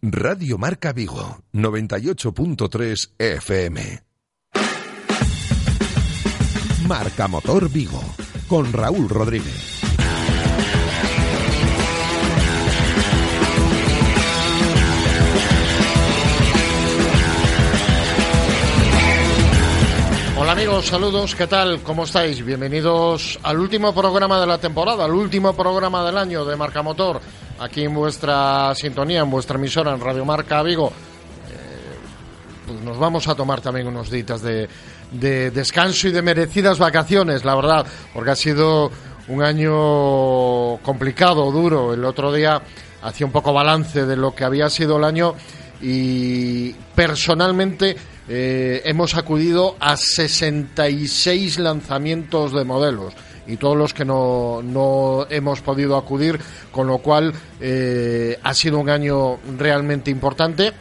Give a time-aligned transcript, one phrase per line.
[0.00, 4.02] Radio Marca Vigo, 98.3 FM.
[6.86, 8.00] Marca Motor Vigo,
[8.46, 9.80] con Raúl Rodríguez.
[20.38, 21.82] Hola amigos, saludos, ¿qué tal?
[21.82, 22.44] ¿Cómo estáis?
[22.44, 27.20] Bienvenidos al último programa de la temporada, al último programa del año de Marca Motor,
[27.60, 30.88] aquí en vuestra sintonía, en vuestra emisora, en Radio Marca Vigo.
[30.88, 31.96] Eh,
[32.66, 34.68] pues nos vamos a tomar también unos días de,
[35.12, 38.90] de descanso y de merecidas vacaciones, la verdad, porque ha sido
[39.28, 41.94] un año complicado, duro.
[41.94, 42.62] El otro día
[43.02, 45.34] hacía un poco balance de lo que había sido el año
[45.80, 47.96] y personalmente
[48.28, 53.14] eh, hemos acudido a 66 lanzamientos de modelos
[53.48, 56.38] y todos los que no, no hemos podido acudir,
[56.70, 60.72] con lo cual eh, ha sido un año realmente importante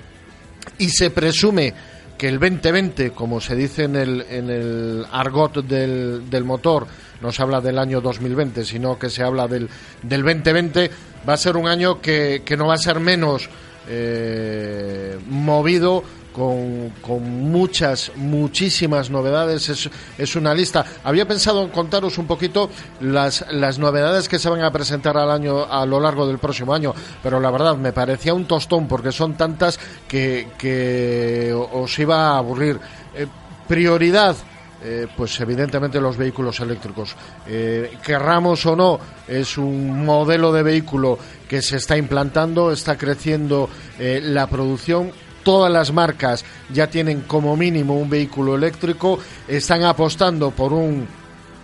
[0.77, 1.73] y se presume
[2.17, 6.87] que el 2020, como se dice en el, en el argot del, del motor,
[7.21, 9.69] no se habla del año 2020, sino que se habla del,
[10.03, 10.91] del 2020,
[11.27, 13.49] va a ser un año que, que no va a ser menos
[13.87, 16.03] eh, movido
[16.37, 19.69] con, con, muchas, muchísimas novedades.
[19.69, 20.85] Es, es, una lista.
[21.03, 22.69] Había pensado en contaros un poquito
[23.01, 26.75] las, las novedades que se van a presentar al año, a lo largo del próximo
[26.75, 32.37] año, pero la verdad me parecía un tostón porque son tantas que, os iba a
[32.37, 32.79] aburrir.
[33.15, 33.25] Eh,
[33.67, 34.35] prioridad.
[34.83, 37.15] Eh, pues evidentemente los vehículos eléctricos.
[37.47, 41.17] Eh, querramos o no, es un modelo de vehículo
[41.49, 45.11] que se está implantando, está creciendo la producción
[45.47, 49.17] todas las marcas ya tienen como mínimo un vehículo eléctrico,
[49.47, 51.07] están apostando por un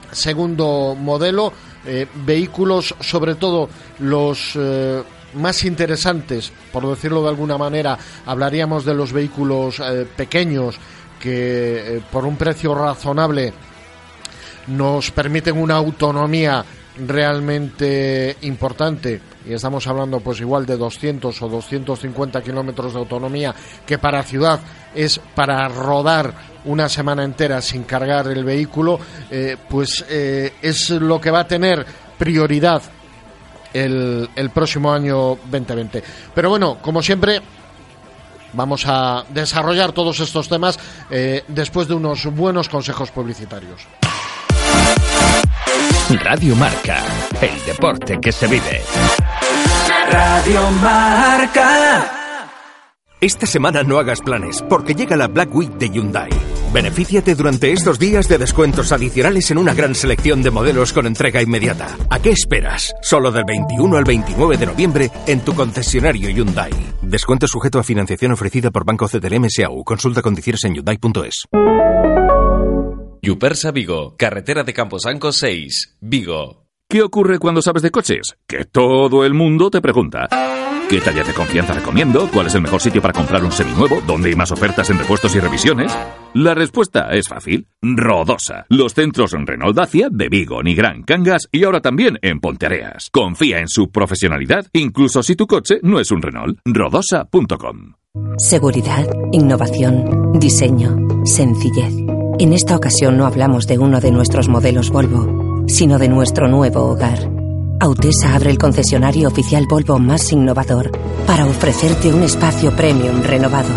[0.09, 1.51] segundo modelo,
[1.85, 3.67] eh, vehículos sobre todo
[3.99, 5.03] los eh,
[5.33, 10.77] más interesantes, por decirlo de alguna manera, hablaríamos de los vehículos eh, pequeños
[11.19, 13.51] que por un precio razonable
[14.67, 16.63] nos permiten una autonomía
[16.97, 23.53] realmente importante y estamos hablando pues igual de 200 o 250 kilómetros de autonomía
[23.85, 24.59] que para ciudad
[24.93, 26.33] es para rodar
[26.65, 28.99] una semana entera sin cargar el vehículo
[29.31, 31.85] eh, pues eh, es lo que va a tener
[32.17, 32.81] prioridad
[33.73, 36.03] el, el próximo año 2020
[36.33, 37.41] pero bueno como siempre
[38.53, 43.87] vamos a desarrollar todos estos temas eh, después de unos buenos consejos publicitarios
[46.09, 47.01] Radio Marca,
[47.41, 48.81] el deporte que se vive.
[50.11, 52.11] Radio Marca.
[53.21, 56.29] Esta semana no hagas planes, porque llega la Black Week de Hyundai.
[56.73, 61.41] Benefíciate durante estos días de descuentos adicionales en una gran selección de modelos con entrega
[61.41, 61.95] inmediata.
[62.09, 62.93] ¿A qué esperas?
[63.01, 66.71] Solo del 21 al 29 de noviembre en tu concesionario Hyundai.
[67.01, 69.85] Descuento sujeto a financiación ofrecida por Banco CTLM SAU.
[69.85, 71.47] Consulta condiciones en Hyundai.es.
[73.25, 76.65] Yupersa Vigo, carretera de Camposanco 6, Vigo.
[76.89, 78.35] ¿Qué ocurre cuando sabes de coches?
[78.45, 80.27] Que todo el mundo te pregunta.
[80.89, 82.29] ¿Qué talla de confianza recomiendo?
[82.33, 84.01] ¿Cuál es el mejor sitio para comprar un seminuevo?
[84.05, 85.97] ¿Dónde hay más ofertas en repuestos y revisiones?
[86.33, 87.65] La respuesta es fácil.
[87.81, 88.65] Rodosa.
[88.67, 93.09] Los centros Renault Dacia de Vigo, Nigrán, Cangas y ahora también en Ponteareas.
[93.09, 96.59] Confía en su profesionalidad, incluso si tu coche no es un Renault.
[96.65, 97.93] Rodosa.com.
[98.37, 102.12] Seguridad, innovación, diseño, sencillez.
[102.39, 106.81] En esta ocasión no hablamos de uno de nuestros modelos Volvo, sino de nuestro nuevo
[106.81, 107.29] hogar.
[107.79, 110.91] Autesa abre el concesionario oficial Volvo más innovador
[111.27, 113.73] para ofrecerte un espacio premium renovado.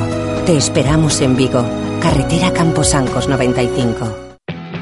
[0.46, 1.64] Te esperamos en Vigo,
[2.00, 4.25] carretera Camposancos 95.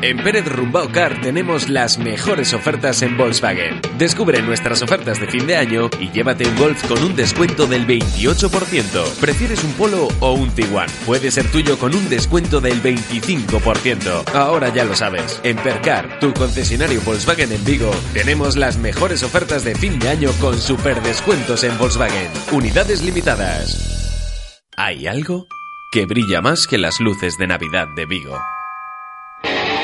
[0.04, 3.80] En Pérez Rumbao Car tenemos las mejores ofertas en Volkswagen.
[3.96, 7.86] Descubre nuestras ofertas de fin de año y llévate un Golf con un descuento del
[7.86, 9.14] 28%.
[9.18, 10.90] ¿Prefieres un Polo o un Tiguan?
[11.06, 14.34] Puede ser tuyo con un descuento del 25%.
[14.34, 15.40] Ahora ya lo sabes.
[15.42, 20.30] En Percar, tu concesionario Volkswagen en Vigo, tenemos las mejores ofertas de fin de año
[20.38, 22.28] con super descuentos en Volkswagen.
[22.52, 24.60] Unidades limitadas.
[24.76, 25.46] ¿Hay algo
[25.92, 28.38] que brilla más que las luces de Navidad de Vigo?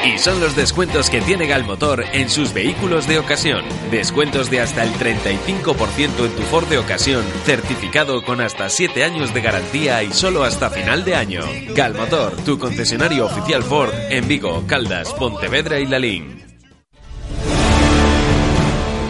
[0.04, 3.64] Y son los descuentos que tiene Galmotor en sus vehículos de ocasión.
[3.90, 9.34] Descuentos de hasta el 35% en tu Ford de ocasión, certificado con hasta 7 años
[9.34, 11.42] de garantía y solo hasta final de año.
[11.74, 16.39] Galmotor, tu concesionario oficial Ford en Vigo, Caldas, Pontevedra y Lalín.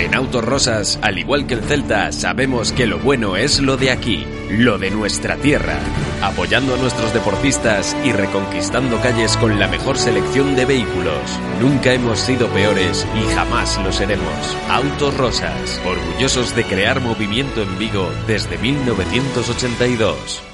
[0.01, 3.91] En Autos Rosas, al igual que el Celta, sabemos que lo bueno es lo de
[3.91, 5.79] aquí, lo de nuestra tierra.
[6.23, 11.39] apoyando a nuestros deportistas y reconquistando calles con la mejor selección de vehículos.
[11.61, 14.57] Nunca hemos sido peores y jamás lo seremos.
[14.71, 20.50] Autos Rosas, orgullosos de crear movimiento en Vigo desde 1982.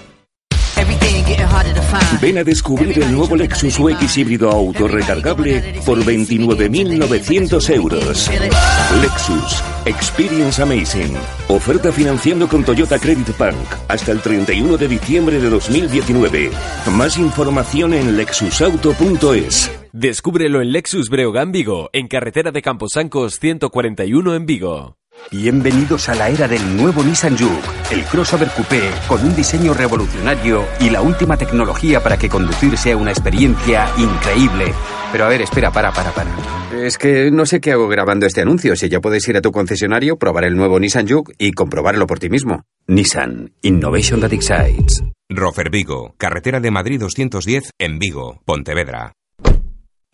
[2.21, 8.31] Ven a descubrir el nuevo Lexus UX híbrido auto recargable por 29.900 euros.
[9.01, 11.17] Lexus Experience Amazing.
[11.49, 13.57] Oferta financiando con Toyota Credit Bank
[13.89, 16.51] hasta el 31 de diciembre de 2019.
[16.93, 19.71] Más información en lexusauto.es.
[19.93, 24.97] Descúbrelo en Lexus Breogán Vigo, en carretera de Camposancos 141 en Vigo.
[25.31, 30.65] Bienvenidos a la era del nuevo Nissan Juke, el crossover coupé con un diseño revolucionario
[30.79, 34.73] y la última tecnología para que conducir sea una experiencia increíble.
[35.11, 36.31] Pero a ver, espera, para, para, para.
[36.81, 39.51] Es que no sé qué hago grabando este anuncio, si ya puedes ir a tu
[39.51, 42.63] concesionario, probar el nuevo Nissan Juke y comprobarlo por ti mismo.
[42.87, 45.03] Nissan, Innovation that excites.
[45.29, 49.13] Rofer Vigo, carretera de Madrid 210 en Vigo, Pontevedra.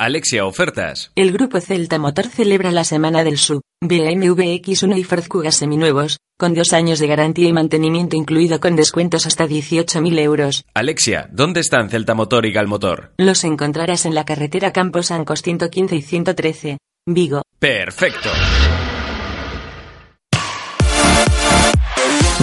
[0.03, 1.13] Alexia Ofertas.
[1.15, 6.19] El grupo Celta Motor celebra la semana del sub, BMW X1 y Ford Kuga seminuevos,
[6.37, 10.65] con dos años de garantía y mantenimiento incluido con descuentos hasta 18.000 euros.
[10.75, 13.13] Alexia, ¿dónde están Celta Motor y Galmotor?
[13.17, 17.43] Los encontrarás en la carretera Campos Ancos 115 y 113, Vigo.
[17.61, 18.31] Perfecto.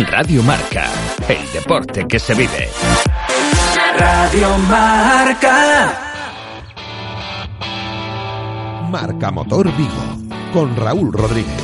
[0.10, 0.90] Radio Marca,
[1.28, 2.70] el deporte que se vive.
[3.98, 6.09] Radio Marca.
[8.90, 9.92] Marca Motor Vigo
[10.52, 11.62] con Raúl Rodríguez.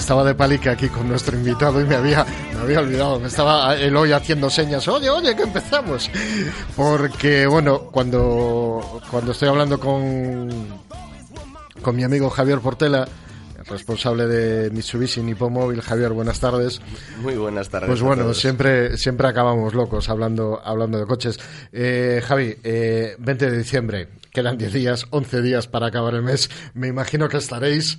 [0.00, 2.24] Estaba, de palique aquí con nuestro invitado y me había,
[2.54, 3.20] me había olvidado.
[3.20, 4.88] Me estaba el hoy haciendo señas.
[4.88, 6.10] Oye, oye, que empezamos.
[6.74, 10.48] Porque, bueno, cuando, cuando estoy hablando con,
[11.82, 13.06] con mi amigo Javier Portela,
[13.70, 15.80] responsable de Mitsubishi Nippon Móvil.
[15.80, 16.80] Javier, buenas tardes.
[17.22, 17.88] Muy buenas tardes.
[17.88, 21.38] Pues bueno, siempre, siempre acabamos locos hablando, hablando de coches.
[21.72, 26.50] Eh, Javi, eh, 20 de diciembre, quedan 10 días, 11 días para acabar el mes.
[26.74, 27.98] Me imagino que estaréis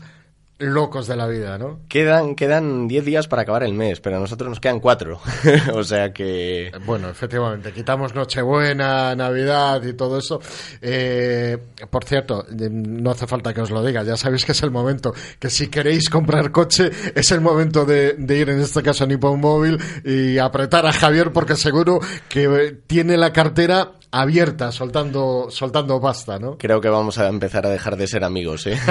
[0.61, 1.81] locos de la vida, ¿no?
[1.87, 5.19] Quedan, quedan 10 días para acabar el mes, pero a nosotros nos quedan 4.
[5.73, 6.71] o sea que...
[6.85, 10.39] Bueno, efectivamente, quitamos Nochebuena, Navidad y todo eso.
[10.81, 11.57] Eh,
[11.89, 14.71] por cierto, eh, no hace falta que os lo diga, ya sabéis que es el
[14.71, 19.03] momento, que si queréis comprar coche, es el momento de, de ir en este caso
[19.03, 21.99] a Nippon Móvil y apretar a Javier porque seguro
[22.29, 26.57] que eh, tiene la cartera abierta, soltando, soltando pasta, ¿no?
[26.57, 28.77] Creo que vamos a empezar a dejar de ser amigos, ¿eh?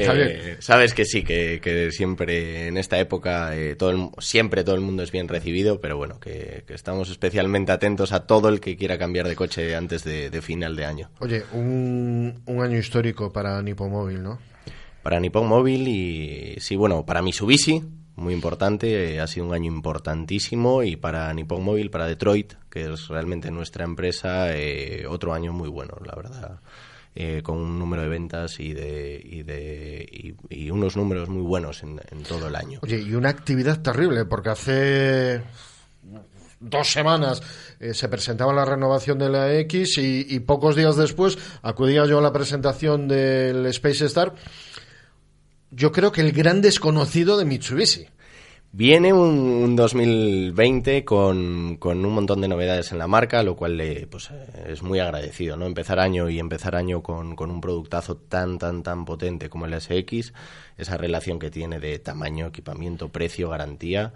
[0.00, 4.74] Eh, sabes que sí, que, que siempre en esta época eh, todo el- siempre todo
[4.76, 8.60] el mundo es bien recibido, pero bueno, que, que estamos especialmente atentos a todo el
[8.60, 11.10] que quiera cambiar de coche antes de, de final de año.
[11.18, 14.38] Oye, un, un año histórico para Nippon Móvil, ¿no?
[15.02, 17.82] Para Nippon Móvil y sí, bueno, para Mitsubishi,
[18.18, 22.92] muy importante, eh, ha sido un año importantísimo y para Nippon Móvil, para Detroit, que
[22.92, 26.60] es realmente nuestra empresa, eh, otro año muy bueno, la verdad.
[27.14, 30.08] eh, con un número de ventas y de y, de,
[30.50, 32.78] y, y unos números muy buenos en, en todo el año.
[32.82, 35.42] Oye, y una actividad terrible, porque hace
[36.60, 37.42] dos semanas
[37.80, 42.18] eh, se presentaba la renovación de la X y, y pocos días después acudía yo
[42.18, 44.34] a la presentación del Space Star.
[45.70, 48.06] Yo creo que el gran desconocido de Mitsubishi.
[48.70, 53.78] Viene un, un 2020 con, con un montón de novedades en la marca, lo cual
[53.78, 55.64] le, pues, eh, es muy agradecido, ¿no?
[55.64, 59.80] Empezar año y empezar año con, con un productazo tan, tan, tan potente como el
[59.80, 60.34] SX,
[60.76, 64.12] esa relación que tiene de tamaño, equipamiento, precio, garantía,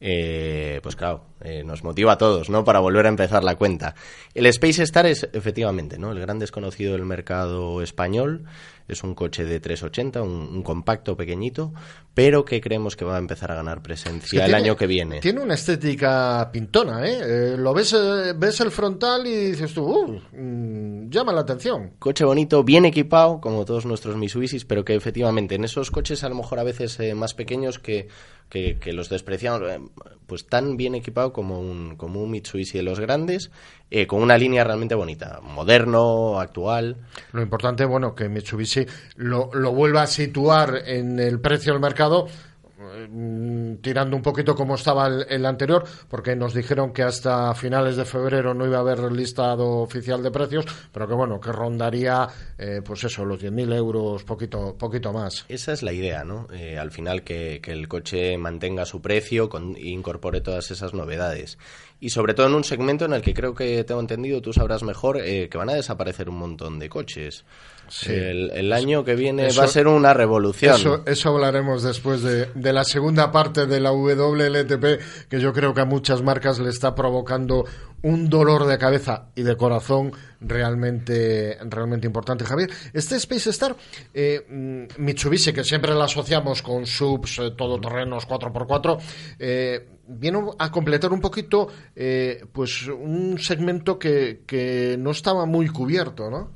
[0.00, 2.64] eh, pues claro, eh, nos motiva a todos, ¿no?
[2.64, 3.94] Para volver a empezar la cuenta.
[4.34, 6.12] El Space Star es, efectivamente, ¿no?
[6.12, 8.44] El gran desconocido del mercado español.
[8.88, 11.72] Es un coche de 380, un, un compacto pequeñito,
[12.14, 15.20] pero que creemos que va a empezar a ganar presencia el tiene- año que viene.
[15.20, 17.18] Tiene una estética pintona, ¿eh?
[17.22, 21.92] Eh, lo ves, eh, ves el frontal y dices tú, "Uh, mm, llama la atención.
[21.98, 26.28] Coche bonito, bien equipado, como todos nuestros Mitsubishis, pero que efectivamente en esos coches a
[26.28, 28.08] lo mejor a veces eh, más pequeños que,
[28.48, 29.80] que, que los despreciamos, eh,
[30.26, 33.50] pues tan bien equipado como un, como un Mitsubishi de los grandes,
[33.90, 36.96] eh, con una línea realmente bonita, moderno, actual.
[37.32, 42.28] Lo importante, bueno, que Mitsubishi lo, lo vuelva a situar en el precio del mercado
[43.80, 48.04] tirando un poquito como estaba el, el anterior, porque nos dijeron que hasta finales de
[48.04, 52.28] febrero no iba a haber listado oficial de precios, pero que bueno, que rondaría,
[52.58, 55.44] eh, pues eso, los 10.000 euros, poquito, poquito más.
[55.48, 56.46] Esa es la idea, ¿no?
[56.52, 60.94] Eh, al final que, que el coche mantenga su precio con, e incorpore todas esas
[60.94, 61.58] novedades.
[61.98, 64.82] Y sobre todo en un segmento en el que creo que tengo entendido, tú sabrás
[64.82, 67.44] mejor, eh, que van a desaparecer un montón de coches.
[67.88, 68.12] Sí.
[68.12, 70.74] El, el año que viene Eso- va a ser una revolución.
[70.74, 75.72] Eso, eso hablaremos después de, de la segunda parte de la WLTP, que yo creo
[75.74, 77.64] que a muchas marcas le está provocando
[78.02, 82.44] un dolor de cabeza y de corazón realmente, realmente importante.
[82.44, 83.74] Javier, este Space Star,
[84.14, 88.98] eh, mm, Mitsubishi, que siempre la asociamos con subs, eh, todoterrenos 4x4,
[89.38, 95.68] eh, viene a completar un poquito eh, pues un segmento que, que no estaba muy
[95.68, 96.52] cubierto, ¿no?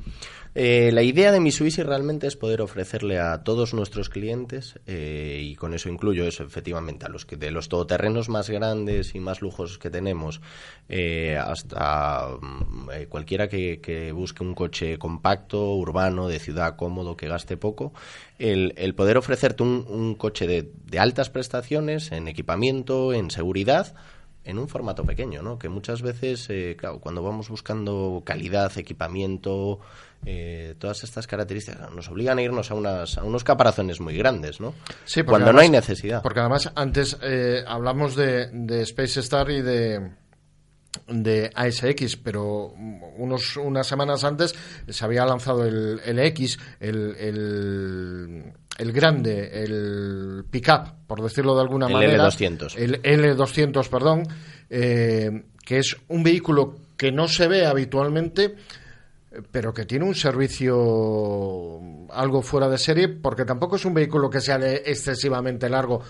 [0.54, 5.54] Eh, la idea de Mitsubishi realmente es poder ofrecerle a todos nuestros clientes, eh, y
[5.54, 9.42] con eso incluyo eso, efectivamente, a los que de los todoterrenos más grandes y más
[9.42, 10.40] lujosos que tenemos,
[10.88, 17.16] eh, hasta mm, eh, cualquiera que, que busque un coche compacto, urbano, de ciudad, cómodo,
[17.16, 17.92] que gaste poco,
[18.40, 23.94] el, el poder ofrecerte un, un coche de, de altas prestaciones en equipamiento, en seguridad,
[24.44, 25.58] en un formato pequeño, ¿no?
[25.58, 29.80] Que muchas veces, eh, claro, cuando vamos buscando calidad, equipamiento,
[30.26, 34.60] eh, todas estas características, nos obligan a irnos a, unas, a unos caparazones muy grandes,
[34.60, 34.74] ¿no?
[35.04, 36.22] Sí, cuando no hay necesidad.
[36.22, 40.20] Porque además antes eh, hablamos de, de Space Star y de
[41.06, 42.66] de ASX, pero
[43.16, 44.54] unos, unas semanas antes
[44.88, 51.62] se había lanzado el, el X, el, el, el grande, el pickup, por decirlo de
[51.62, 52.24] alguna El manera.
[52.28, 52.76] L200.
[52.76, 54.26] El L200, perdón,
[54.68, 58.56] eh, que es un vehículo que no se ve habitualmente,
[59.52, 64.40] pero que tiene un servicio algo fuera de serie, porque tampoco es un vehículo que
[64.40, 66.02] sea de excesivamente largo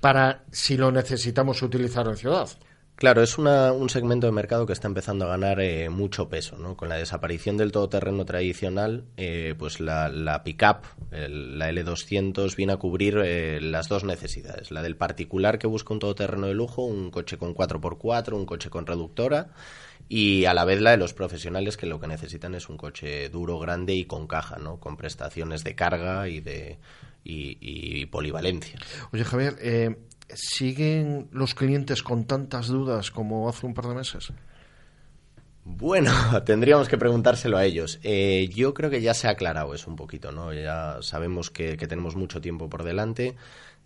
[0.00, 2.48] para si lo necesitamos utilizar en ciudad.
[2.96, 6.56] Claro, es una- un segmento de mercado que está empezando a ganar eh, mucho peso,
[6.58, 6.76] ¿no?
[6.76, 12.76] Con la desaparición del todoterreno tradicional, eh, pues la, la pickup, la L200, viene a
[12.76, 14.70] cubrir eh, las dos necesidades.
[14.70, 18.70] La del particular que busca un todoterreno de lujo, un coche con 4x4, un coche
[18.70, 19.48] con reductora,
[20.08, 23.28] y a la vez la de los profesionales que lo que necesitan es un coche
[23.28, 24.78] duro, grande y con caja, ¿no?
[24.78, 26.78] Con prestaciones de carga y de
[27.24, 28.78] y, y polivalencia.
[29.12, 29.96] Oye, Javier, eh,
[30.28, 34.32] ¿siguen los clientes con tantas dudas como hace un par de meses?
[35.64, 36.10] Bueno,
[36.44, 38.00] tendríamos que preguntárselo a ellos.
[38.02, 40.52] Eh, yo creo que ya se ha aclarado eso un poquito, ¿no?
[40.52, 43.36] Ya sabemos que, que tenemos mucho tiempo por delante.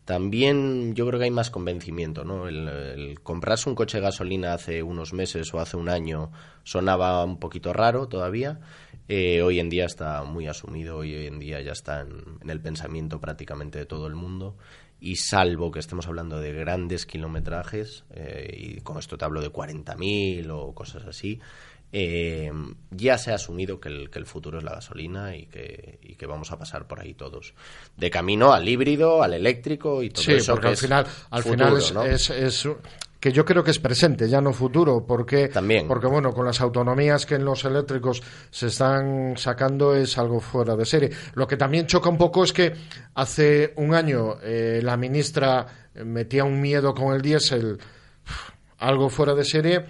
[0.07, 2.47] También yo creo que hay más convencimiento, ¿no?
[2.47, 6.31] El, comprarse un coche de gasolina hace unos meses o hace un año
[6.63, 8.61] sonaba un poquito raro todavía.
[9.09, 12.61] Eh, hoy en día está muy asumido hoy en día ya está en, en el
[12.61, 14.57] pensamiento prácticamente de todo el mundo.
[15.01, 19.53] Y salvo que estemos hablando de grandes kilometrajes, eh, y con esto te hablo de
[19.53, 21.41] 40.000 o cosas así,
[21.93, 22.51] eh,
[22.91, 26.15] ya se ha asumido que el, que el futuro es la gasolina y que, y
[26.17, 27.55] que vamos a pasar por ahí todos.
[27.97, 30.53] De camino al híbrido, al eléctrico y todo Sí, eso.
[30.55, 32.03] porque que al final, al futuro, final es, ¿no?
[32.05, 32.69] es- es-
[33.19, 35.89] que yo creo que es presente, ya no futuro, porque También.
[35.89, 40.77] porque bueno, con las autonomías que en los eléctricos se están sacando es algo fuera
[40.77, 41.11] de serie.
[41.35, 42.75] Lo que también choca un poco es que
[43.15, 45.67] hace un año eh, la ministra
[46.05, 47.79] metía un miedo con el diésel,
[48.79, 49.85] algo fuera de serie,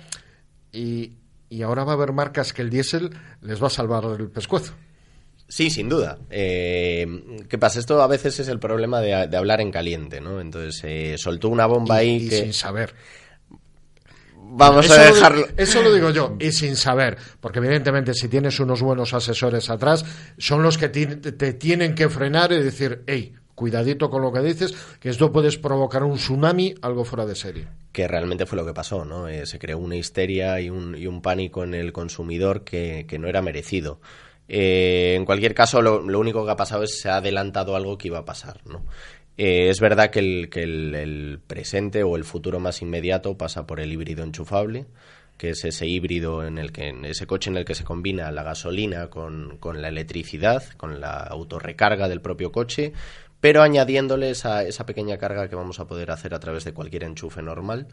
[0.73, 1.13] y,
[1.49, 3.11] y ahora va a haber marcas que el diésel
[3.43, 4.75] les va a salvar el pescuezo.
[5.49, 6.19] Sí, sin duda.
[6.29, 7.07] Eh,
[7.49, 7.79] ¿Qué pasa?
[7.79, 10.41] Esto a veces es el problema de, de hablar en caliente, ¿no?
[10.41, 12.43] Entonces, eh, soltó una bomba Y- ahí y que...
[12.43, 12.95] sin saber.
[14.49, 15.47] Vamos eso a lo dejarlo...
[15.57, 20.05] eso lo digo yo, y sin saber, porque evidentemente si tienes unos buenos asesores atrás,
[20.39, 24.41] son los que ti- te tienen que frenar y decir, hey, cuidadito con lo que
[24.41, 27.67] dices, que esto puedes provocar un tsunami, algo fuera de serie.
[27.91, 29.27] que realmente fue lo que pasó, ¿no?
[29.27, 33.19] Eh, se creó una histeria y un, y un pánico en el consumidor que, que
[33.19, 34.01] no era merecido.
[34.49, 37.75] Eh, en cualquier caso, lo, lo único que ha pasado es que se ha adelantado
[37.75, 38.85] algo que iba a pasar, ¿no?
[39.39, 43.67] Eh, es verdad que, el, que el, el presente o el futuro más inmediato pasa
[43.67, 44.87] por el híbrido enchufable,
[45.37, 48.31] que es ese híbrido en el que en ese coche en el que se combina
[48.31, 52.93] la gasolina con, con la electricidad, con la autorrecarga del propio coche,
[53.41, 57.05] pero añadiéndole esa, esa pequeña carga que vamos a poder hacer a través de cualquier
[57.05, 57.89] enchufe normal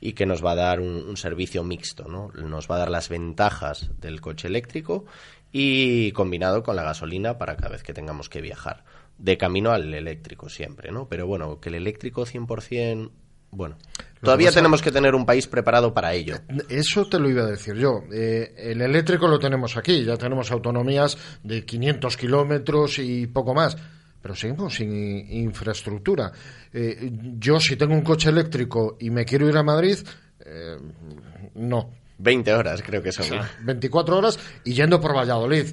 [0.00, 2.30] y que nos va a dar un, un servicio mixto, ¿no?
[2.34, 5.06] Nos va a dar las ventajas del coche eléctrico
[5.52, 8.84] y combinado con la gasolina para cada vez que tengamos que viajar.
[9.18, 11.08] De camino al eléctrico siempre, ¿no?
[11.08, 13.10] Pero bueno, que el eléctrico 100%...
[13.50, 13.78] Bueno,
[14.20, 16.36] todavía tenemos que tener un país preparado para ello.
[16.68, 18.02] Eso te lo iba a decir yo.
[18.12, 23.78] Eh, el eléctrico lo tenemos aquí, ya tenemos autonomías de 500 kilómetros y poco más.
[24.20, 24.92] Pero seguimos sin
[25.32, 26.32] infraestructura.
[26.72, 29.98] Eh, yo si tengo un coche eléctrico y me quiero ir a Madrid,
[30.44, 30.76] eh,
[31.54, 31.90] no.
[32.18, 33.26] 20 horas creo que son.
[33.26, 35.66] Sea, 24 horas y yendo por Valladolid.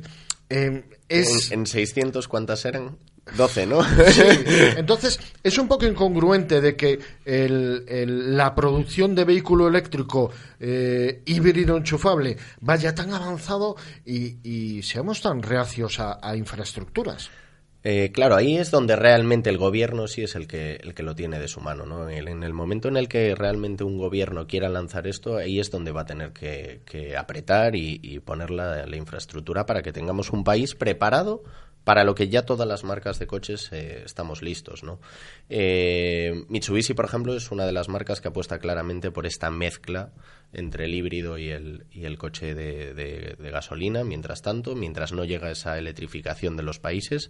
[0.50, 1.52] Eh, es...
[1.52, 2.98] En, en 600, ¿cuántas eran?
[3.36, 3.82] 12, ¿no?
[3.84, 4.22] Sí,
[4.78, 11.24] entonces es un poco incongruente de que el- el- la producción de vehículo eléctrico eh,
[11.26, 13.76] híbrido enchufable vaya tan avanzado
[14.06, 17.32] y, y seamos tan reacios a, a infraestructuras.
[17.88, 21.14] Eh, claro, ahí es donde realmente el gobierno sí es el que, el que lo
[21.14, 22.10] tiene de su mano, ¿no?
[22.10, 25.60] En el, en el momento en el que realmente un gobierno quiera lanzar esto, ahí
[25.60, 29.84] es donde va a tener que, que apretar y, y poner la, la infraestructura para
[29.84, 31.44] que tengamos un país preparado
[31.86, 35.00] para lo que ya todas las marcas de coches eh, estamos listos, ¿no?
[35.50, 40.12] Eh, Mitsubishi, por ejemplo, es una de las marcas que apuesta claramente por esta mezcla
[40.52, 45.52] entre el híbrido y el, y el coche de, gasolina, mientras tanto, mientras no llega
[45.52, 47.30] esa electrificación de los países,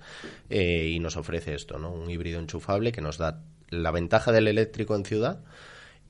[0.50, 1.92] eh, y nos ofrece esto, ¿no?
[1.92, 5.44] Un híbrido enchufable que nos da la ventaja del eléctrico en ciudad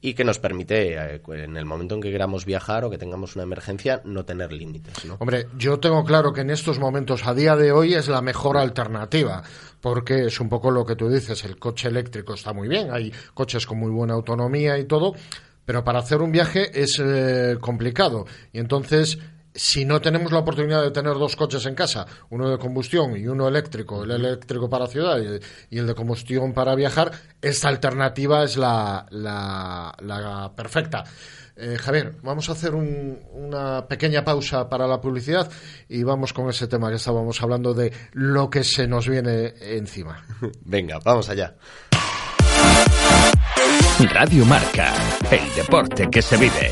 [0.05, 3.35] y que nos permite, eh, en el momento en que queramos viajar o que tengamos
[3.35, 4.93] una emergencia, no tener límites.
[5.17, 8.55] Hombre, yo tengo claro que en estos momentos, a día de hoy, es la mejor
[8.55, 9.41] alternativa,
[9.81, 13.11] porque es un poco lo que tú dices, el coche eléctrico está muy bien, hay
[13.33, 15.15] coches con muy buena autonomía y todo,
[15.65, 18.27] pero para hacer un viaje es eh, complicado.
[18.53, 19.17] Y entonces,
[19.55, 23.25] si no tenemos la oportunidad de tener dos coches en casa, uno de combustión y
[23.27, 25.17] uno eléctrico, el eléctrico para ciudad
[25.71, 31.03] y, el de combustión para viajar, esta alternativa es la, la- la perfecta.
[31.57, 35.49] Eh, Javier, vamos a hacer un- una pequeña pausa para la publicidad
[35.87, 40.21] y vamos con ese tema que estábamos hablando de lo que se nos viene encima.
[40.65, 41.55] Venga, vamos allá.
[44.13, 44.93] Radio Marca,
[45.31, 46.71] el deporte que se vive.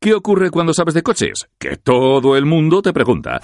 [0.00, 1.48] ¿Qué ocurre cuando sabes de coches?
[1.58, 3.40] Que todo el mundo te pregunta.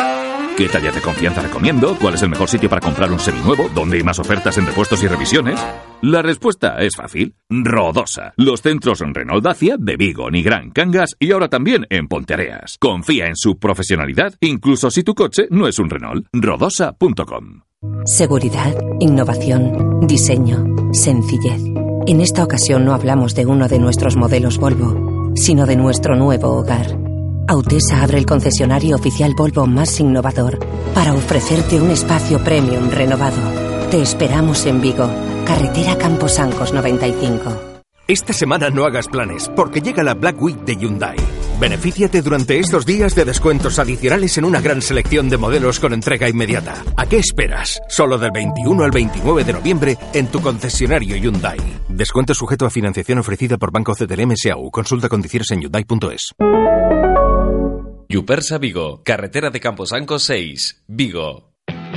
[0.57, 1.97] ¿Qué talla de confianza recomiendo?
[2.01, 3.69] ¿Cuál es el mejor sitio para comprar un seminuevo?
[3.75, 5.61] ¿Dónde hay más ofertas en repuestos y revisiones?
[6.01, 7.35] La respuesta es fácil.
[7.51, 8.35] Rodosa.
[8.37, 12.77] Los centros Renault Dacia de Vigo, Nigrán, Cangas y ahora también en Ponteareas.
[12.79, 16.29] Confía en su profesionalidad, incluso si tu coche no es un Renault.
[16.33, 17.63] Rodosa.com.
[18.05, 21.61] Seguridad, innovación, diseño, sencillez.
[22.07, 26.49] En esta ocasión no hablamos de uno de nuestros modelos Volvo, sino de nuestro nuevo
[26.53, 26.99] hogar.
[27.47, 30.59] Autesa abre el concesionario oficial Volvo más innovador
[30.95, 33.37] para ofrecerte un espacio premium renovado.
[33.91, 35.09] Te esperamos en Vigo,
[35.45, 37.75] carretera Camposancos 95.
[38.07, 41.17] Esta semana no hagas planes, porque llega la Black Week de Hyundai.
[41.61, 46.29] Benefíciate durante estos días de descuentos adicionales en una gran selección de modelos con entrega
[46.29, 46.83] inmediata.
[46.97, 47.81] ¿A qué esperas?
[47.89, 51.59] Solo del 21 al 29 de noviembre en tu concesionario Hyundai.
[51.89, 54.71] Descuento sujeto a financiación ofrecida por Banco CTLM SAU.
[54.71, 56.33] Consulta condiciones en hyundai.es.
[58.09, 61.54] Yupersa Vigo, carretera de Camposanco 6, Vigo.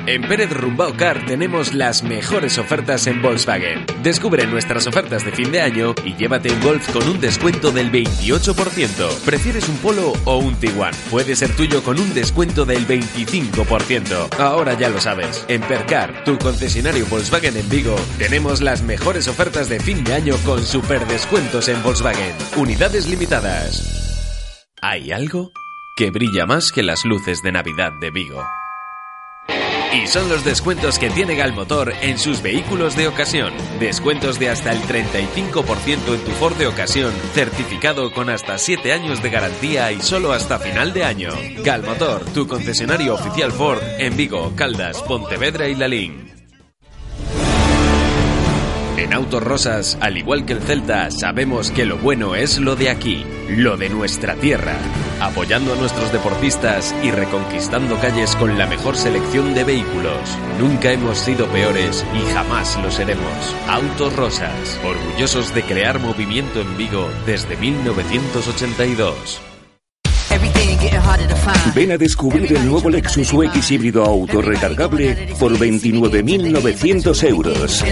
[0.08, 3.86] En Pérez Rumbao Car tenemos las mejores ofertas en Volkswagen.
[4.04, 7.92] Descubre nuestras ofertas de fin de año y llévate un Golf con un descuento del
[7.92, 9.20] 28%.
[9.26, 10.94] ¿Prefieres un Polo o un Tiguan?
[11.12, 14.40] Puede ser tuyo con un descuento del 25%.
[14.40, 15.44] Ahora ya lo sabes.
[15.50, 20.36] En Percar, tu concesionario Volkswagen en Vigo, tenemos las mejores ofertas de fin de año
[20.46, 22.34] con super descuentos en Volkswagen.
[22.56, 24.64] Unidades limitadas.
[24.82, 25.52] ¿Hay algo
[25.98, 28.42] que brilla más que las luces de Navidad de Vigo?
[29.94, 33.54] Y son los descuentos que tiene Galmotor en sus vehículos de ocasión.
[33.80, 39.24] Descuentos de hasta el 35% en tu Ford de ocasión, certificado con hasta 7 años
[39.24, 41.30] de garantía y solo hasta final de año.
[41.64, 46.34] Galmotor, tu concesionario oficial Ford en Vigo, Caldas, Pontevedra y Lalín.
[48.98, 52.90] En Autos Rosas, al igual que el Celta, sabemos que lo bueno es lo de
[52.90, 54.76] aquí, lo de nuestra tierra,
[55.22, 60.38] apoyando a nuestros deportistas y reconquistando calles con la mejor selección de vehículos.
[60.60, 63.56] Nunca hemos sido peores y jamás lo seremos.
[63.68, 69.47] Autos Rosas, orgullosos de crear movimiento en Vigo desde 1982.
[71.76, 77.84] Ven a descubrir el nuevo Lexus UX híbrido auto recargable por 29.900 euros.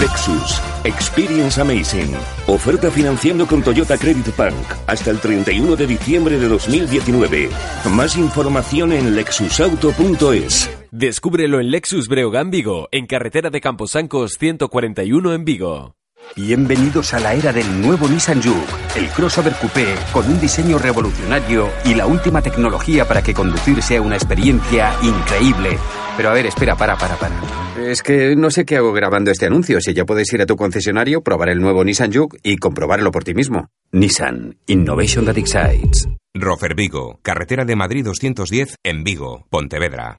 [0.00, 2.14] Lexus Experience Amazing.
[2.46, 4.54] Oferta financiando con Toyota Credit Bank
[4.86, 7.48] hasta el 31 de diciembre de 2019.
[7.92, 10.70] Más información en lexusauto.es.
[10.90, 15.94] Descúbrelo en Lexus Breogán Vigo, en carretera de Camposancos 141 en Vigo.
[16.34, 21.68] Bienvenidos a la era del nuevo Nissan Juke, el crossover coupé con un diseño revolucionario
[21.84, 25.78] y la última tecnología para que conducir sea una experiencia increíble.
[26.16, 27.34] Pero a ver, espera, para, para, para.
[27.78, 29.80] Es que no sé qué hago grabando este anuncio.
[29.80, 33.24] Si ya puedes ir a tu concesionario, probar el nuevo Nissan Juke y comprobarlo por
[33.24, 33.68] ti mismo.
[33.92, 36.08] Nissan, Innovation that excites.
[36.34, 40.16] Rofer Vigo, carretera de Madrid 210 en Vigo, Pontevedra.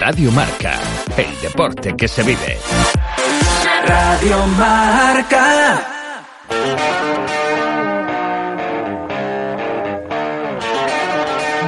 [0.00, 0.80] Radio Marca,
[1.16, 2.58] el deporte que se vive.
[3.86, 5.46] Radio Marca.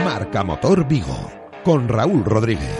[0.04, 1.30] Marca Motor Vigo
[1.64, 2.76] con Raúl Rodríguez.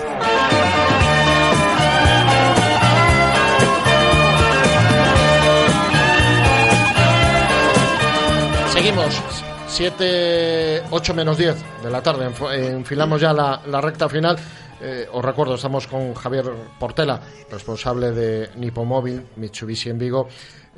[8.72, 9.20] Seguimos.
[9.68, 12.26] 7, 8 menos 10 de la tarde.
[12.30, 14.36] Enfo- Enfilamos ya la, la recta final.
[14.80, 16.44] Eh, os recuerdo, estamos con Javier
[16.78, 20.28] Portela, responsable de Nipomóvil, Mitsubishi en Vigo.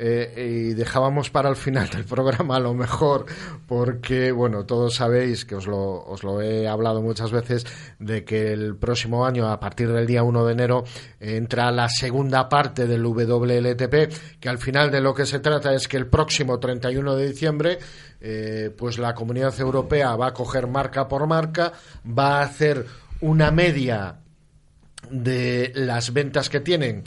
[0.03, 3.27] eh, y dejábamos para el final del programa a lo mejor,
[3.67, 7.67] porque, bueno, todos sabéis que os lo, os lo he hablado muchas veces,
[7.99, 10.85] de que el próximo año, a partir del día 1 de enero,
[11.21, 15.87] entra la segunda parte del WLTP, que al final de lo que se trata es
[15.87, 17.79] que el próximo 31 de diciembre,
[18.23, 21.75] eh, pues la Comunidad Europea va a coger marca por marca,
[22.07, 22.87] va a hacer
[23.21, 24.21] una media
[25.11, 27.05] de las ventas que tienen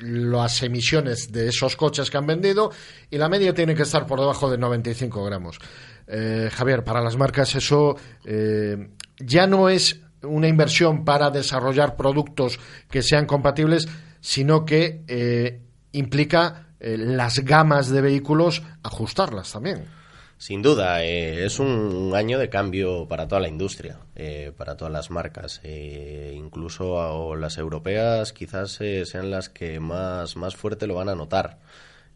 [0.00, 2.72] las emisiones de esos coches que han vendido
[3.10, 5.58] y la media tiene que estar por debajo de 95 gramos.
[6.06, 12.58] Eh, Javier, para las marcas eso eh, ya no es una inversión para desarrollar productos
[12.90, 13.88] que sean compatibles,
[14.20, 15.60] sino que eh,
[15.92, 19.84] implica eh, las gamas de vehículos ajustarlas también.
[20.46, 24.92] Sin duda, eh, es un año de cambio para toda la industria, eh, para todas
[24.92, 25.62] las marcas.
[25.64, 31.08] eh, incluso a- las europeas quizás eh, sean las que más, más fuerte lo van
[31.08, 31.60] a notar.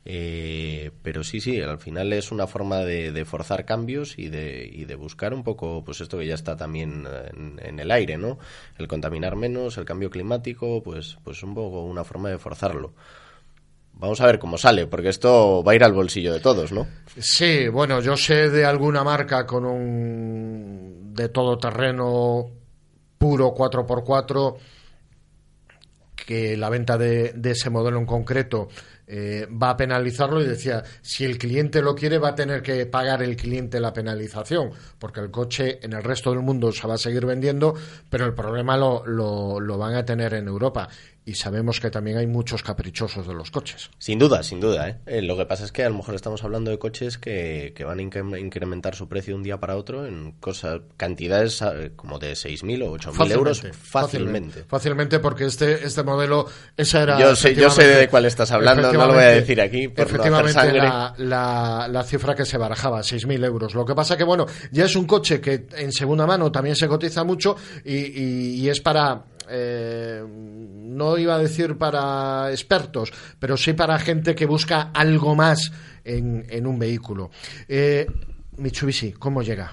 [0.05, 4.85] Eh, pero sí, sí, al final es una forma de, forzar cambios y de, y
[4.85, 8.39] de buscar un poco, pues esto que ya está también en, en el aire, ¿no?
[8.79, 12.93] El contaminar menos, el cambio climático, pues, pues un poco una forma de forzarlo.
[13.99, 16.87] Vamos a ver cómo sale, porque esto va a ir al bolsillo de todos, ¿no?
[17.19, 22.47] Sí, bueno, yo sé de alguna marca con un de todoterreno
[23.19, 24.57] puro 4x4
[26.15, 28.69] que la venta de, ese modelo en concreto
[29.07, 32.85] eh, va a penalizarlo y decía, si el cliente lo quiere va a tener que
[32.87, 36.95] pagar el cliente la penalización, porque el coche en el resto del mundo se va
[36.95, 37.75] a seguir vendiendo,
[38.11, 40.89] pero el problema lo, lo, lo van a tener en Europa.
[41.29, 43.91] Y sabemos que también hay muchos caprichosos de los coches.
[43.99, 44.89] Sin duda, sin duda.
[44.89, 44.97] ¿eh?
[45.05, 47.85] Eh, lo que pasa es que a lo mejor estamos hablando de coches que, que
[47.85, 51.63] van a incre- incrementar su precio de un día para otro en cosas, cantidades
[51.97, 54.65] como de 6.000 o 8.000 euros fácilmente.
[54.65, 57.19] Fácilmente, porque este, este modelo, esa era.
[57.21, 59.99] Yo sé- yo sé de cuál estás hablando, no lo voy a decir aquí por
[59.99, 60.79] no efectivamente, sangre.
[60.79, 63.75] la, la, la cifra que se barajaba, 6.000 euros.
[63.75, 66.89] Lo que pasa que, bueno, ya es un coche que en segunda mano también se
[66.89, 69.25] cotiza mucho y, y- y es para.
[69.51, 70.23] eh,
[70.99, 75.73] no iba a decir para expertos, pero sí para gente que busca algo más
[76.05, 77.31] en, en un vehículo.
[77.69, 78.07] Eh,
[78.57, 79.73] Mitsubishi, ¿cómo llega?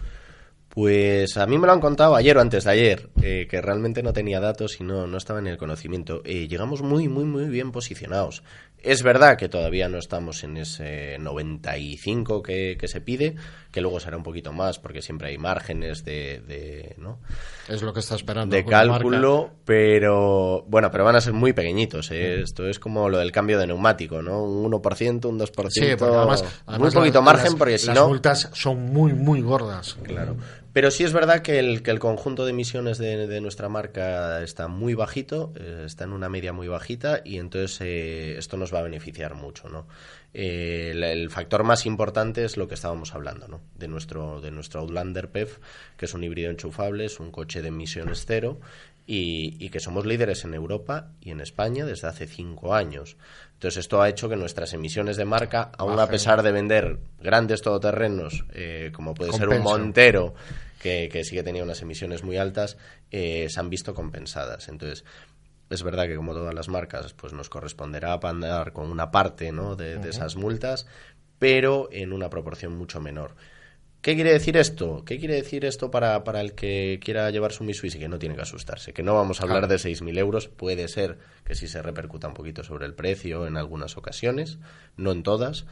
[0.75, 4.03] Pues a mí me lo han contado ayer o antes de ayer, eh, que realmente
[4.03, 6.21] no tenía datos y no, no estaba en el conocimiento.
[6.25, 8.43] Eh, llegamos muy, muy, muy bien posicionados.
[8.79, 13.35] Es verdad que todavía no estamos en ese 95 que, que se pide,
[13.75, 17.19] que luego será un poquito más porque siempre hay márgenes de, de, ¿no?
[17.67, 18.55] Es lo que está esperando.
[18.55, 18.87] de marca.
[18.87, 22.09] cálculo, pero bueno, pero van a ser muy pequeñitos.
[22.11, 22.41] ¿eh?
[22.41, 24.43] Esto es como lo del cambio de neumático, ¿no?
[24.45, 25.69] Un 1%, un 2%.
[25.71, 26.43] Sí, además,
[26.79, 29.97] muy poquito las- margen las- porque si las no multas son muy, muy gordas.
[30.03, 30.37] Claro.
[30.71, 34.41] Pero sí es verdad que el, que el conjunto de emisiones de, de nuestra marca
[34.41, 38.73] está muy bajito, eh, está en una media muy bajita y entonces eh, esto nos
[38.73, 39.85] va a beneficiar mucho, ¿no?
[40.37, 43.61] Eh, el, el factor más importante es lo que estábamos hablando, ¿no?
[43.75, 45.59] De nuestro, de nuestro Outlander PEF,
[45.95, 48.59] que es un híbrido enchufable, es un coche de emisiones cero
[49.07, 53.15] y, y que somos líderes en Europa y en España desde hace cinco años.
[53.53, 56.11] Entonces esto ha hecho que nuestras emisiones de marca, aún a Bajen.
[56.11, 59.61] pesar de vender grandes todoterrenos, eh, como puede ser un.
[59.61, 60.35] Montero,
[60.81, 62.77] que, que sí que tenía unas emisiones muy altas,
[63.09, 64.67] eh, se han visto compensadas.
[64.67, 65.05] Entonces,
[65.69, 69.75] es verdad que como todas las marcas, pues nos corresponderá andar con una parte ¿no?
[69.75, 70.87] de, esas multas,
[71.39, 73.35] pero en una proporción mucho menor.
[74.01, 75.03] ¿Qué quiere decir esto?
[75.03, 77.97] ¿Qué quiere decir esto para, para el que quiera llevar su Mitsubishi?
[77.97, 79.73] Que no tiene que asustarse, que no vamos a hablar Claro.
[79.73, 80.47] de 6.000 euros.
[80.47, 84.59] Puede ser que sí se repercuta un poquito sobre el precio en algunas ocasiones,
[84.95, 85.65] no en todas.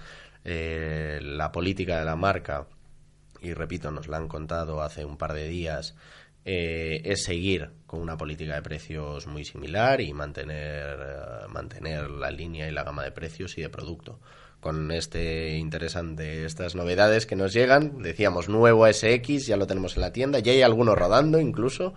[0.45, 2.65] Eh, la política de la marca,
[3.39, 5.95] y repito, nos la han contado hace un par de días,
[6.45, 12.31] eh, es seguir con una política de precios muy similar y mantener, eh, mantener la
[12.31, 14.19] línea y la gama de precios y de producto.
[14.59, 20.01] Con este interesante, estas novedades que nos llegan, decíamos nuevo SX, ya lo tenemos en
[20.01, 21.93] la tienda, ya hay algunos rodando incluso,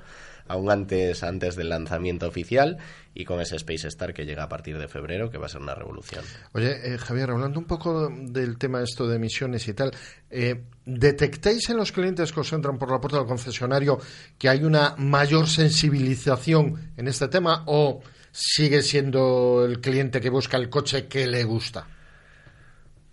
[0.49, 2.79] aún antes, antes del lanzamiento oficial,
[3.15, 5.63] y con ese Space Star que llega a partir de febrero, que va a ser
[5.63, 6.25] una revolución.
[6.53, 9.93] Oye, eh, Javier, hablando un poco del tema esto de emisiones y tal,
[10.31, 13.99] eh, ¿detectáis en los clientes que os entran por la puerta del concesionario
[14.39, 20.59] que hay una mayor sensibilización en este tema o sigue siendo el cliente que busca
[20.59, 21.87] el coche que le gusta?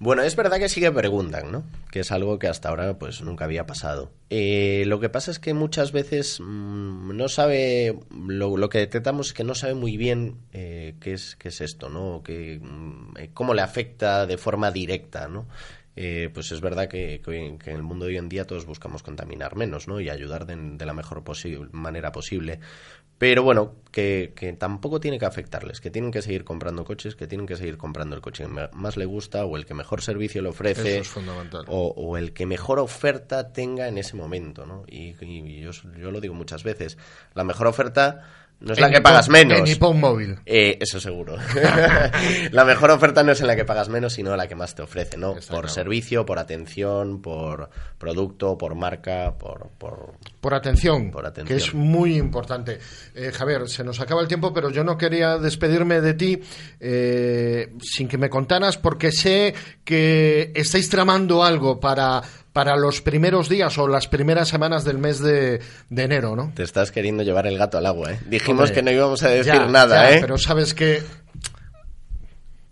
[0.04, 1.64] Bueno, es verdad que sí que preguntan, ¿no?
[1.90, 4.12] Que es algo que hasta ahora pues nunca había pasado.
[4.30, 9.34] Eh, lo que pasa es que muchas veces mm, no sabe, lo, que detectamos es
[9.34, 12.22] que no sabe muy bien eh, qué, es, qué es esto, ¿no?
[12.22, 15.48] Que, mm, eh, cómo le afecta de forma directa, ¿no?
[15.96, 19.04] Eh, pues es verdad que, que en el mundo de hoy en día todos buscamos
[19.04, 20.00] contaminar menos, ¿no?
[20.00, 21.24] Y ayudar de, la mejor
[21.72, 22.60] manera posible.
[23.24, 27.26] Pero bueno, que, que tampoco tiene que afectarles, que tienen que seguir comprando coches, que
[27.26, 30.42] tienen que seguir comprando el coche que más le gusta o el que mejor servicio
[30.42, 31.64] le ofrece Eso es fundamental.
[31.70, 34.84] o, o el que mejor oferta tenga en ese momento, ¿no?
[34.90, 36.98] Y, y yo, yo lo digo muchas veces,
[37.34, 38.24] la mejor oferta
[38.64, 39.58] no es En la que Nippon- pagas menos.
[39.60, 40.40] en Nippon Móvil.
[40.46, 41.36] Eh, eso seguro.
[42.52, 44.82] la mejor oferta no es en la que pagas menos, sino la que más te
[44.82, 45.36] ofrece, ¿no?
[45.50, 49.70] por servicio, por atención, por producto, por marca, por...
[49.78, 50.14] por...
[50.42, 51.58] Por atención, Por atención.
[51.58, 52.78] que es muy importante.
[53.16, 56.42] Eh, Javier, se nos acaba el tiempo, pero yo no quería despedirme de ti
[56.82, 59.54] eh, sin que me contaras, porque sé
[59.86, 62.22] que estáis tramando algo para,
[62.54, 66.52] para los primeros días o las primeras semanas del mes de, de enero, ¿no?
[66.56, 68.20] Te estás queriendo llevar el gato al agua, ¿eh?
[68.28, 70.22] Dijimos Hombre, que no íbamos a decir ya, nada, ya, ¿eh?
[70.22, 71.02] Pero sabes que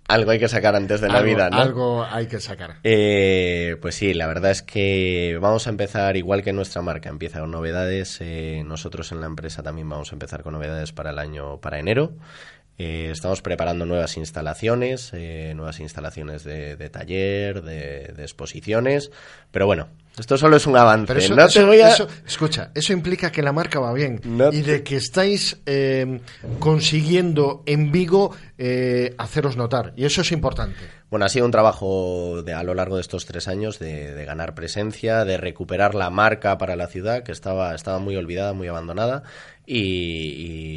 [0.07, 1.57] Algo hay que sacar antes de algo, Navidad, ¿no?
[1.57, 2.75] algo hay que sacar.
[2.83, 7.39] Eh, pues sí, la verdad es que vamos a empezar igual que nuestra marca empieza
[7.39, 8.17] con novedades.
[8.19, 11.79] eh, nosotros en la empresa también vamos a empezar con novedades para el año, para
[11.79, 12.11] enero.
[12.77, 19.11] Eh, estamos preparando nuevas instalaciones, eh, nuevas instalaciones de, taller, de exposiciones.
[19.51, 21.07] Pero bueno, esto solo es un avance.
[21.07, 24.19] Pero eso, no te voy a- eso- escucha, eso implica que la marca va bien
[24.51, 26.19] y de que estáis eh,
[26.59, 29.93] consiguiendo en Vigo eh, haceros notar.
[29.95, 30.77] Y eso es importante.
[31.09, 34.25] Bueno, ha sido un trabajo de, a lo largo de estos tres años de, de
[34.25, 38.67] ganar presencia, de recuperar la marca para la ciudad, que estaba, estaba muy olvidada, muy
[38.69, 39.23] abandonada.
[39.65, 39.77] Y,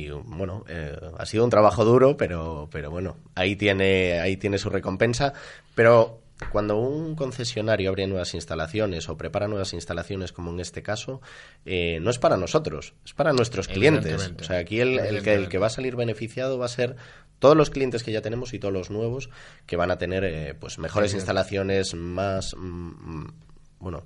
[0.06, 4.58] y, bueno, eh, ha sido un trabajo duro, pero, pero bueno, ahí tiene, ahí tiene
[4.58, 5.32] su recompensa.
[5.74, 6.20] Pero
[6.50, 11.20] cuando un concesionario abre nuevas instalaciones o prepara nuevas instalaciones, como en este caso,
[11.64, 14.32] eh, no es para nosotros, es para nuestros clientes.
[14.40, 16.96] O sea, aquí el, el que, el que va a salir beneficiado va a ser
[17.38, 19.30] todos los clientes que ya tenemos y todos los nuevos
[19.66, 23.34] que van a tener eh, pues mejores instalaciones, más mm, mm,
[23.78, 24.04] bueno,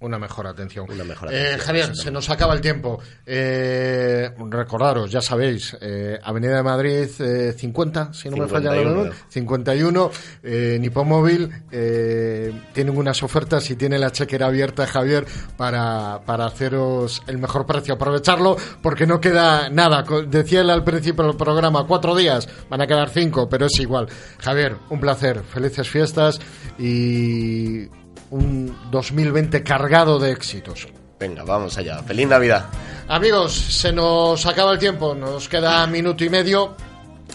[0.00, 0.86] Una mejor atención.
[0.90, 3.00] Una mejor Eh, Javier, se nos acaba el tiempo.
[3.24, 8.76] Eh, recordaros, ya sabéis, eh, Avenida de Madrid eh, 50, si no me falla la
[8.76, 8.90] 51.
[8.90, 10.10] memoria, 51,
[10.42, 15.24] eh, Nippon Móvil, eh, tienen unas ofertas y tiene la chequera abierta, Javier,
[15.56, 17.94] para, para haceros el mejor precio.
[17.94, 20.04] Aprovecharlo porque no queda nada.
[20.26, 24.08] Decía él al principio del programa, cuatro días, van a quedar cinco, pero es igual.
[24.38, 26.38] Javier, un placer, felices fiestas
[26.78, 27.88] y
[28.34, 30.88] un 2020 cargado de éxitos.
[31.20, 32.02] venga, vamos allá.
[32.02, 32.66] Feliz Navidad.
[33.08, 36.74] Amigos, se nos acaba el tiempo, nos queda minuto y medio.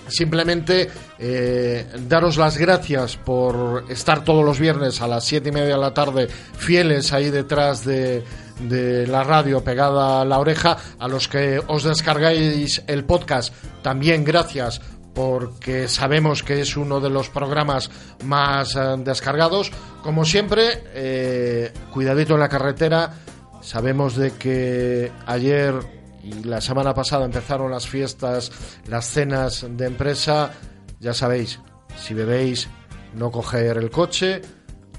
[0.08, 5.76] Simplemente eh, daros las gracias por estar todos los viernes a las siete y media
[5.76, 8.24] de la tarde fieles ahí detrás de,
[8.60, 10.78] de la radio pegada a la oreja.
[11.00, 14.82] A los que os descargáis el podcast, también gracias
[15.19, 17.91] porque sabemos que es uno de los programas
[18.23, 19.69] más eh, descargados.
[20.01, 23.15] Como siempre, eh, cuidadito en la carretera.
[23.60, 25.75] Sabemos de que ayer
[26.23, 28.49] y la semana pasada empezaron las fiestas,
[28.88, 30.53] las cenas de empresa.
[31.01, 31.60] Ya sabéis,
[31.97, 32.69] si bebéis,
[33.13, 34.41] no coger el coche.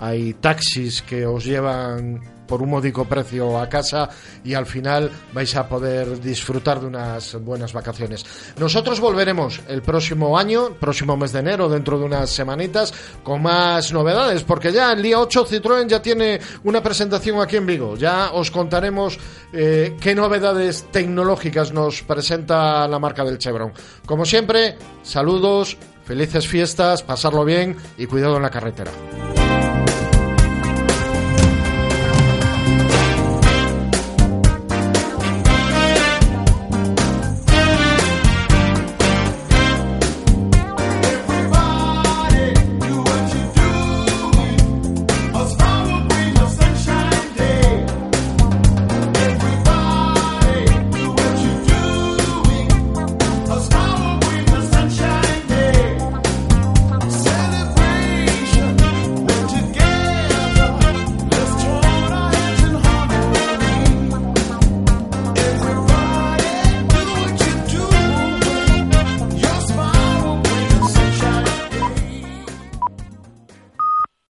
[0.00, 4.10] Hay taxis que os llevan por un módico precio a casa
[4.42, 8.26] y al final vais a poder disfrutar de unas buenas vacaciones.
[8.58, 13.92] Nosotros volveremos el próximo año, próximo mes de enero, dentro de unas semanitas, con más
[13.92, 17.96] novedades, porque ya el día 8 Citroën ya tiene una presentación aquí en Vigo.
[17.96, 19.16] Ya os contaremos
[19.52, 23.72] eh, qué novedades tecnológicas nos presenta la marca del Chevron.
[24.04, 28.90] Como siempre, saludos, felices fiestas, pasarlo bien y cuidado en la carretera.